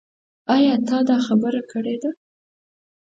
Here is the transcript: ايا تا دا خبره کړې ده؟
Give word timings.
ايا 0.53 0.75
تا 0.87 0.97
دا 1.09 1.17
خبره 1.27 1.61
کړې 1.71 1.95
ده؟ 2.01 2.09